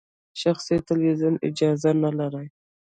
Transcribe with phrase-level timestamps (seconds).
[0.41, 2.47] شخصي تلویزیونونه اجازه نلري.